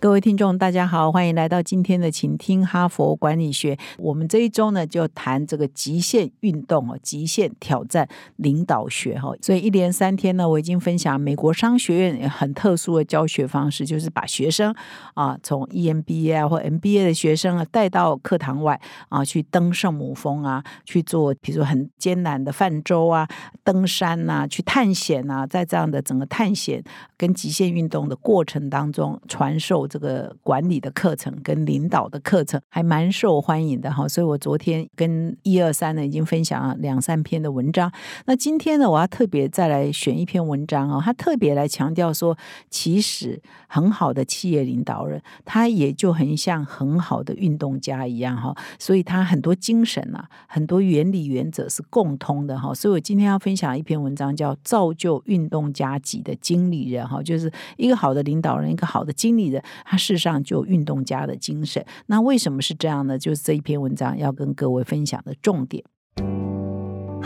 [0.00, 3.76] 各位听众，大家好，欢迎来到今天的请听哈佛管理学。
[3.98, 9.30] 我们这一周呢，就谈这个极限运动哦，极限挑战领导学哈。
[9.42, 14.74] 所以一连三天呢，我已经分享美国商学院很特殊的教学方式，就是把学生
[15.12, 23.28] 啊，从 EMBA 或 MBA 的学生啊带到课堂外啊，去登圣母峰啊，去做比如说很艰难的泛舟啊、
[23.62, 26.82] 登山呐、去探险啊，在这样的整个探险
[27.18, 29.89] 跟极限运动的过程当中，传授。
[29.90, 37.90] 这个管理的课程跟领导的课程还蛮受欢迎的哈，所以我昨天跟一二三呢已经分享了两三篇的文章。
[38.26, 42.38] 那今天呢，我要特别再来选一篇文章哦，他特别来强调说，
[42.70, 52.72] 其实很好的企业领导人，他也就很像很好的运动家一样哈，所以他很多精神啊，很多原理原则是共通的哈。
[52.72, 59.60] 所以我今天要分享一篇文章，叫《造就运动家级的经理人》哈，就是一个好的领导人，一个好的经理人。
[59.84, 63.18] 他事实上就运动家的精神，那为什么是这样呢？
[63.18, 65.84] 就是这一篇文章要跟各位分享的重点。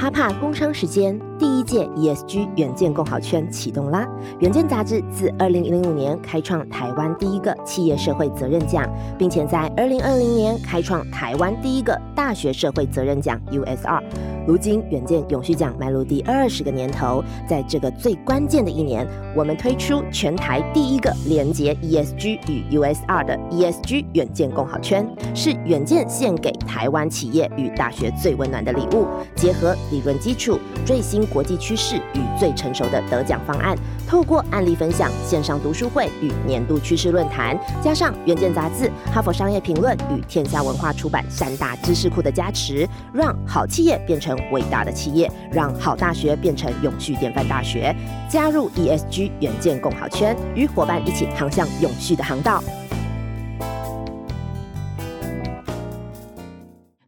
[0.04, 4.06] 哈帕工商时间，第一届 ESG 远见共好圈启动啦！
[4.40, 14.02] 远见杂志自二零零五年开创台湾第一个企业社会责任奖，并且在二零二零年开创台湾第一个大学社会责任奖 USR。
[14.46, 29.74] 如今远见永续奖迈入第二十个年头，在这个最关键的一年，我们推出全台第一个连接 ESG 与 USR 的 ESG 远见共好圈，是远见献给台湾企业与大学最温暖的礼物，结合。
[29.94, 33.76] 理论基础、最新国际趋势与最成熟的得奖方案，
[34.08, 47.94] 透过案例分享、线上读书会与年度趋势论坛，加上《远见》杂志、哈佛商业评论与天下文化出版三大知识库的加持，让好企业变成伟大的企业，让好大学变成永续典范大学。
[48.28, 52.60] 加入 ESG 远见共好圈，与伙伴一起航向永续的航道。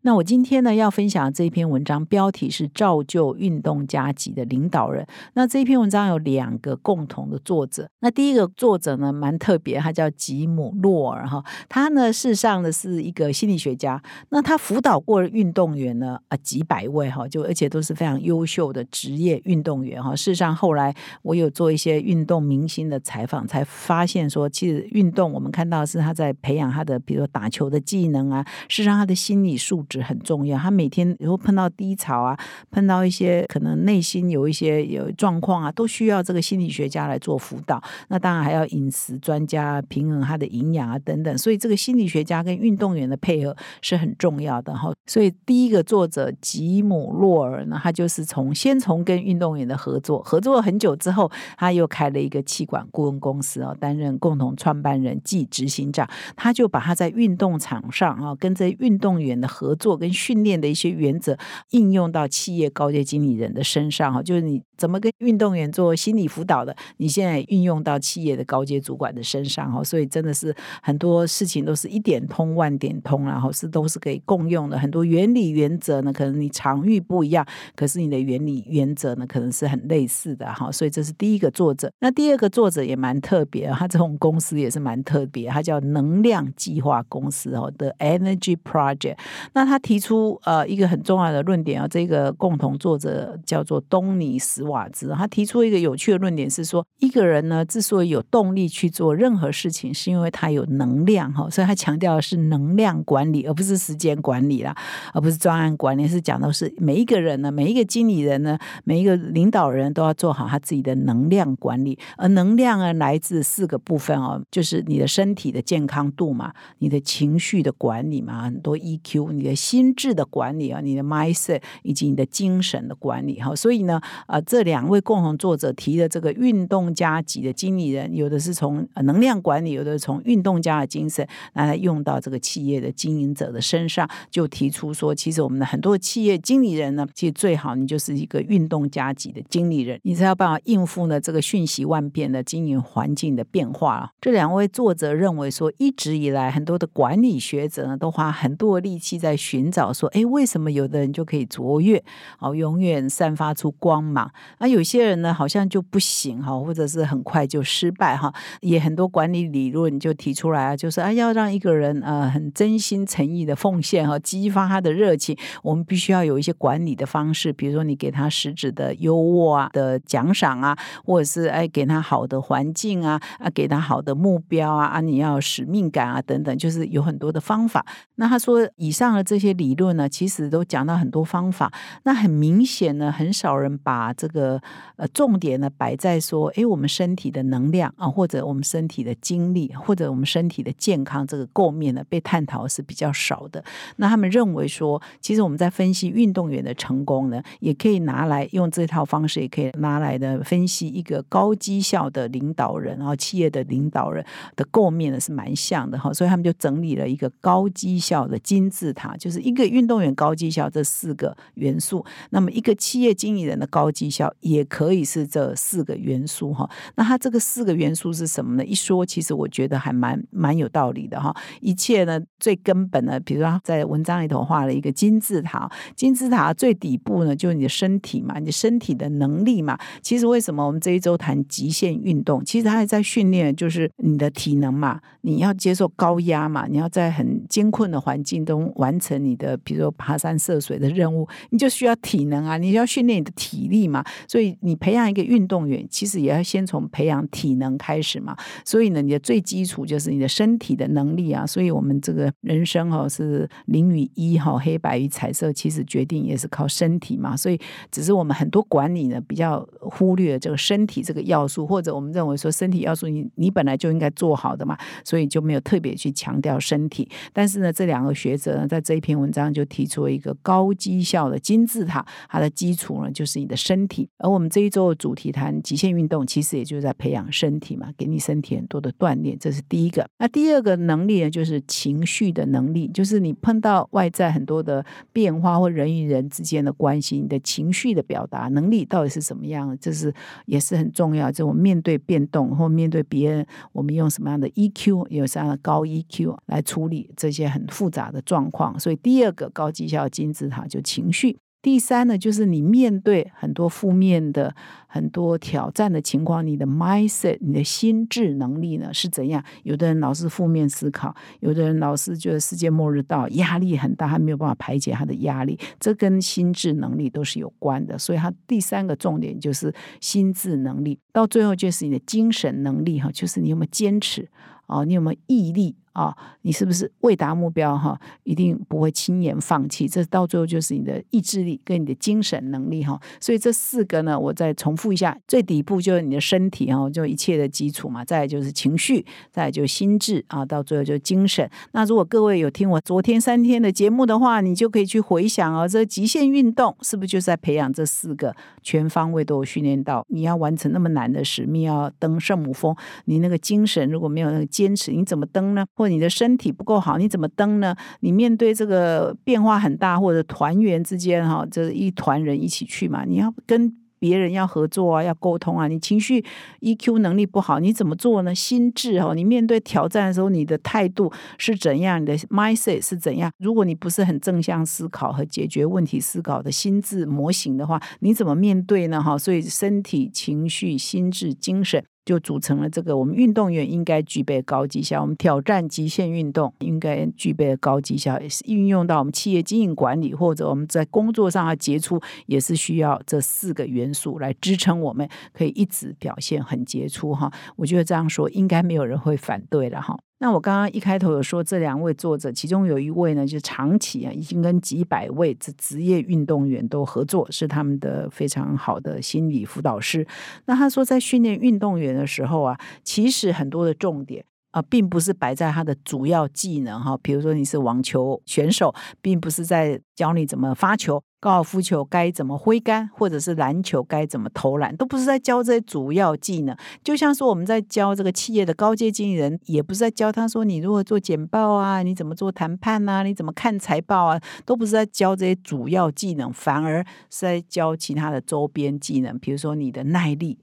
[0.06, 5.04] 那我今天呢要分享这一篇文章，标题是“造就运动家级的领导人”。
[5.34, 7.88] 那这一篇文章有两个共同的作者。
[7.98, 11.42] 那第一个作者呢蛮特别，他叫吉姆·洛尔哈。
[11.68, 14.00] 他呢事实上呢是一个心理学家。
[14.28, 20.14] 那他辅导过的运动员呢啊几百位哈，就而且都是非常优秀的职业运动员哈。
[20.14, 28.46] 事实上后来我有做一些运动明星的采访，才发现说，其实运动我们看到是他在培养他的，比如说打球的技能啊。
[28.68, 29.95] 事实上他的心理素质。
[30.02, 30.58] 很重要。
[30.58, 32.38] 他每天如果碰到低潮啊，
[32.70, 37.82] 碰到一些可能内心有一些有状况啊，都需要这个心理学家来做辅导。
[38.08, 41.38] 那当然还要饮食专家平衡他的营养啊等等。
[41.38, 44.92] 所以这个心理学家跟运动员的配合是很重要的哈。
[45.06, 56.08] 所以第一个作者吉姆洛尔呢，他就是从先从跟运动员的合作，合作了很久之后，他又开了一个气管顾问公司啊，担任共同创办人暨执行长。
[56.36, 59.85] 他就把他在运动场上啊，跟这运动员的合作。
[59.86, 61.38] 做跟训练的一些原则
[61.70, 74.78] 应用到企业高阶经理人的身上哈，就是你怎么跟运动员做心理辅导的，你现在运用到企业的高阶主管的身上哈，所以真的是很多事情都是一点通万点通，然后是都是可以共用的。
[74.78, 80.70] 很多原理原则呢，可能你场域不一样，可是你的原理原则呢，可能是很类似的哈。
[80.70, 81.90] 所以这是第一个作者。
[82.00, 89.16] 那第二个作者也蛮特别，他这种公司也是蛮特别，他叫能量计划公司哦的 Energy Project。
[89.54, 89.80] 那他。
[89.86, 104.76] 提出呃一个很重要的论点啊，这个共同作者叫做东尼史瓦兹，他提出一个有趣的论点是说，一个人呢之所以有动力去做任何事情，是因为他有能量哈，所以他强调的是能量管理，而不是时间管理啦，
[105.12, 119.56] 而不是专案管理，是讲的是每一个人呢，每一个经理人呢，每一个领导人都要做好他自己的能量管理，而能量呢来自四个部分哦，就是你的身体的健康度嘛，你的情绪的管理嘛，很多 EQ，你的。
[119.66, 144.10] 心智的管理啊，你的 mindset 以及你的精神的管理哈，所以呢，呃，这这两位共同作者提的这个运动家级的经理人，有的是从能量管理，有的是从运动家的精神拿来用到这个企业的经营者的身上，就提出说，其实我们的很多企业经理人呢，其实最好你就是一个运动家级的经理人，你才有办法应付呢这个瞬息万变的经营环境的变化。
[144.22, 149.36] 这两位作者认为说，一直以来很多的管理学者呢，都花很多力气在。
[149.36, 152.02] 寻找说，哎，为什么有的人就可以卓越，
[152.38, 154.30] 哦，永远散发出光芒？
[154.58, 158.32] 那有些人呢，好像就不行哈，或者是很快就失败哈。
[158.60, 177.84] 也很多管理理论就提出来啊，就是啊，要让一个人呃很真心诚意的奉献和激发他的热情，我们必须要有一些管理的方式，比如说你给他实质的优渥啊的奖赏啊，或者是哎给他好的环境啊啊，给他好的目标啊啊，你要使命感啊等等，就是有很多的方法。
[178.16, 181.72] 那他说以上的这些理论呢，其实都讲到很多方法。
[182.04, 184.60] 那很明显呢，很少人把这个个
[184.96, 193.64] 呃重点呢摆在说，哎，我们身体的能量啊，或者我们身体的精力，或者我们身体的健康这个构面呢，被探讨是比较少的。
[193.96, 204.24] 那他们认为说，其实我们在分析运动员的成功呢，也可以拿来用这套方式，也可以拿来的分析一个高绩效的领导人，然后企业的领导人
[204.54, 206.12] 的构面呢是蛮像的哈。
[206.12, 212.04] 所以他们就整理了一个高绩效的金字塔，就是一个运动员高绩效这四个元素。
[212.30, 216.68] 那么一个企业经理人的高绩效也可以是这四个元素哈。
[216.94, 218.64] 那它这个四个元素是什么呢？
[218.64, 221.34] 一说其实我觉得还蛮蛮有道理的哈。
[221.60, 229.78] 一切呢最根本的，比如说在文章里头画了一个金字塔，金字塔最底部呢就是你的身体嘛，你身体的能力嘛。
[230.02, 232.44] 其实为什么我们这一周谈极限运动？
[232.44, 235.00] 其实它还在训练，就是你的体能嘛。
[235.22, 244.04] 你要接受高压嘛，你要在很艰困的环境中完成你的，比如说爬山涉水的任务，你就需要体能啊，你要训练你的体力嘛。
[244.28, 248.36] 所以你培养一个运动员，其实也要先从培养体能开始嘛。
[248.64, 251.46] 所以呢，你的最基础就是你的身体的能力啊。
[251.46, 257.36] 所以我们这个人生哈是零与一哈，黑白与彩色，其实决定也是靠身体嘛。
[257.36, 257.58] 所以
[257.90, 264.76] 只是我们很多管理呢比较忽略这个身体这个要素，或者我们认为说身体要素你你本来就应该做好的嘛。
[265.04, 267.08] 所以就没有特别去强调身体。
[267.32, 273.95] 但是呢，这两个学者呢，在这一篇文章就提出了一个高绩效的金字塔，它的基础呢就是你的身体。
[274.18, 280.08] 而我们这一周的主题谈极限运动，其实也就是在培养身体嘛，给你身体很多的锻炼，这是第一个。
[280.18, 289.76] 那第二个能力呢，就是情绪的能力，就是你碰到外在很多的变化或人与人之间的关系，你的情绪的表达能力到底是怎么样？
[289.80, 290.12] 这是
[290.46, 291.30] 也是很重要。
[291.30, 295.06] 就我们面对变动或面对别人，我们用什么样的 EQ？
[295.10, 301.36] 有什么样的高 EQ 来处理这些很复杂的状况，所以第二个高绩效金字塔就情绪。
[301.62, 304.54] 第三呢，就是你面对很多负面的、
[304.86, 309.42] 很多挑战的情况，你的 mindset、你的心智能力呢是怎样？
[309.64, 317.98] 有的人老是负面思考，有的人老是觉得世界末日到，压力很大，他没有办法排解他的压力，这跟心智能力都是有关的。
[317.98, 324.28] 所以，他第三个重点就是心智能力，到最后就是你的精神能力哈，就是你有没有坚持。
[324.68, 326.14] 哦，你有没有毅力啊？
[326.42, 327.98] 你是不是未达目标哈？
[328.24, 329.88] 一定不会轻言放弃。
[329.88, 333.00] 这到最后就是你的意志力跟你的精神能力哈。
[333.20, 341.48] 所以这四个呢，我再重复一下：最底部就是你的身体哈，就一切的基础嘛；再就是情绪，再就心智啊，到最后就精神。
[341.72, 350.04] 那如果各位有听我昨天三天的节目的话，你就可以去回想哦，这极限运动是不是就是在培养这四个全方位都有训练到？
[350.08, 352.74] 你要完成那么难的使命，要登圣母峰，
[353.06, 354.46] 你那个精神如果没有那个。
[354.56, 355.66] 坚持你怎么登呢？
[355.74, 357.74] 或你的身体不够好，你怎么登呢？
[358.00, 365.66] 你面对这个变化很大，或者团员之间哈，这一团人一起去嘛，你要跟别人要合作啊，要沟通啊。
[365.68, 366.22] 你情绪
[366.60, 368.34] EQ 能力不好，你怎么做呢？
[368.34, 372.00] 心智哈，你面对挑战的时候，你的态度是怎样？
[372.00, 373.30] 你的 mindset 是怎样？
[373.38, 379.02] 如果你不是很正向思考和解决问题思考的心智模型的话，你怎么面对呢？
[379.02, 381.82] 哈，所以身体、情绪、心智、精神。
[382.06, 397.30] 就组成了这个我们运动员应该具备高绩效，我们挑战极限运动应该具备高绩效，也是运用到我们企业经营管理或者我们在工作上的杰出，也是需要这四个元素来支撑我们可以一直表现很杰出哈。
[397.56, 399.98] 我觉得这样说应该没有人会反对了哈。
[400.18, 410.06] 那我刚刚一开头有说，这两位作者，其中有一位呢，就长期啊，已经跟几百位这职业运动员都合作，是他们的非常好的心理辅导师。
[410.46, 414.24] 那他说，在训练运动员的时候啊，其实很多的重点。
[414.56, 426.56] 啊，并不是摆在他的主要技能哈，比如说你是网球选手，并不是在教你怎么发球，高尔夫球该怎么挥杆，或者是篮球该怎么投篮，都不是在教这些主要技能。
[426.82, 440.38] 就像说我们在教这个企业的高阶经理人，也不是在教他说你如何做简报啊，你怎么做谈判啊，你怎么看财报啊，都不是在教这些主要技能，反而是在教其他的周边技能，比如说你的耐力，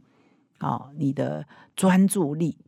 [0.60, 2.60] 哦，你的专注力。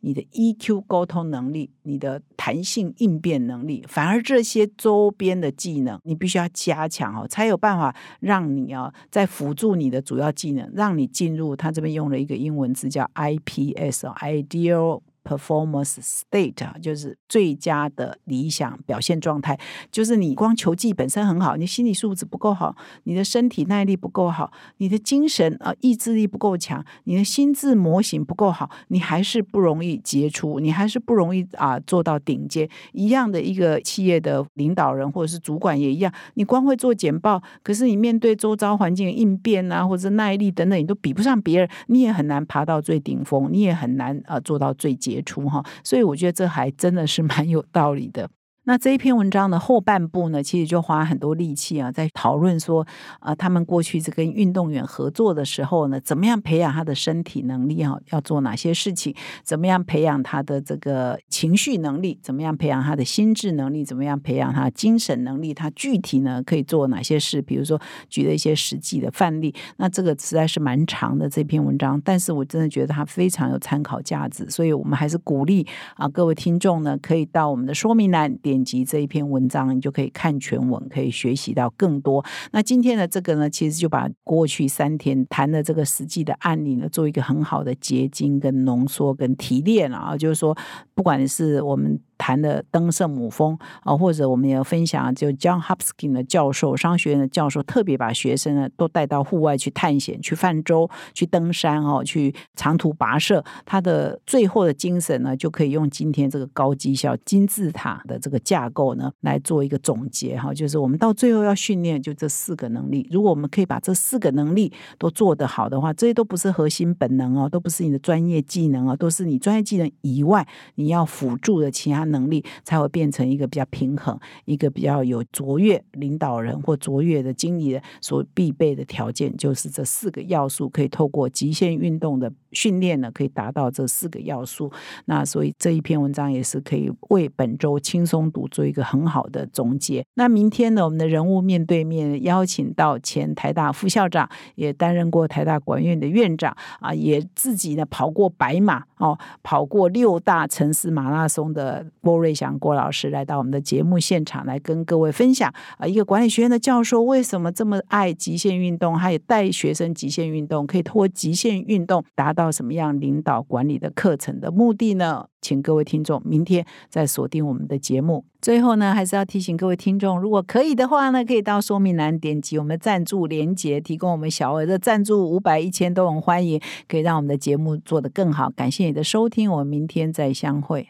[0.00, 15.00] 你的 EQ 沟通能力、你的弹性应变能力，反而这些周边的技能，你必须要加强哦，才有办法让你啊，在辅助你的主要技能，让你进入他这边用了一个英文字叫 IPS，Ideal。
[15.22, 19.58] Performance state，就是最佳的理想表现状态。
[19.92, 22.74] 就是你光球技本身很好，你心理素质不够好，
[23.04, 32.68] 你的身体耐力不够好，你的精神啊意志力不够强，你的心智模型不够好，你还是不容易杰出，你还是不容易啊做到顶尖。
[32.92, 45.20] 一样的一个企业的领导人或者是主管也一样，你光会做简报，可是你面对周遭环境应变啊，或者耐力等等，你都比不上别人，你也很难爬到最顶峰，你也很难啊做到最杰。
[45.22, 48.30] 出哈，所以我觉得这还真的是蛮有道理的。
[48.64, 52.86] 那这一篇文章的后半部呢，其实就花很多力气啊，在讨论说，
[53.18, 57.96] 啊，他们过去是跟运动员合作的时候呢，怎么样培养他的身体能力啊？
[58.10, 59.14] 要做哪些事情？
[59.42, 62.18] 怎么样培养他的这个情绪能力？
[62.22, 63.82] 怎么样培养他的心智能力？
[63.82, 65.54] 怎么样培养他精神能力？
[65.54, 67.40] 他具体呢可以做哪些事？
[67.40, 69.54] 比如说举了一些实际的范例。
[69.78, 78.60] 那这个实在是蛮长的这篇文章，但是我真的觉得它非常有参考价值，所以我们还是鼓励啊各位听众呢，可以到我们的说明栏点。
[78.60, 82.24] 击这一篇文章，你就可以看全文，可以学习到更多。
[82.52, 90.56] 那今天的这个呢，其实就把过去三天谈的这个实际的案例呢，做一个很好的结晶、跟浓缩、跟提炼啊，就是说，
[90.94, 91.98] 不管是我们。
[92.20, 103.42] 谈的登圣母峰啊，或者我们也要分享，就 John Hopkins 的教授，商学院的教授，特别把学生呢都带到户外去探险、去泛舟、去登山哦，去长途跋涉。
[103.64, 113.08] 他的最后的精神呢，就可以用今天这个高绩效金字塔的这个架构呢来做一个总结哈，就是我们到最后要训练就这四个能力。
[113.10, 122.09] 如果我们可以把这四个能力都做得好的话，这些都不是核心本能哦，都不是你的专业技能哦，都是你专业技能以外你要辅助的其他。
[122.10, 134.70] 能力才会变成一个比较平衡，一个比较有卓越领导人或卓越的经理人所必备的条件，就是这四个要素可以透过极限运动的训练呢，可以达到这四个要素。
[135.06, 140.04] 那所以这一篇文章也是可以为本周轻松读做一个很好的总结。
[140.14, 151.84] 那明天呢，我们的人物面对面邀请到前台大副校长，也担任过台大管院的院长啊，也自己呢跑过白马哦，跑过六大城市马拉松的。
[152.02, 165.26] 郭瑞祥郭老师来到我们的节目现场，来跟各位分享啊，一个管理学院的教授为什么这么爱极限运动，还有带学生极限运动，可以通过极限运动达到什么样领导管理的课程的目的呢？
[165.40, 168.24] 请各位听众明天再锁定我们的节目。
[168.42, 178.48] 最后呢，还是要提醒各位听众，如果可以的话呢，可以到说明栏点击我们的赞助连结，提供我们小额的赞助，五百、一千都很欢迎，可以让我们的节目做得更好。
[178.48, 180.88] 感谢你的收听，我们明天再相会。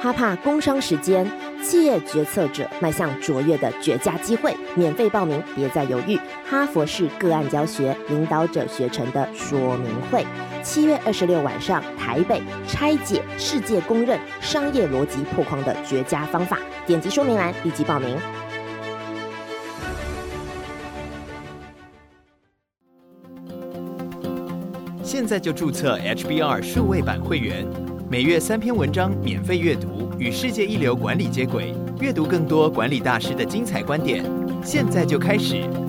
[0.00, 1.26] 哈帕工商时间，
[1.68, 6.16] 企业决策者迈向卓越的绝佳机会，免费报名，别再犹豫。
[6.48, 10.24] 哈佛式个案教学，领导者学成的说明会，
[10.62, 18.16] 七月二十六晚上，台北拆解世界公认商业逻辑破框的绝佳方法，点击说明栏立即报名。
[25.02, 27.66] 现在就注册 HBR 数位版会员。
[28.08, 34.24] 每月三篇文章免费阅读，与世界一流管理接轨，阅读更多管理大师的精彩观点。
[34.62, 35.85] 现在就开始。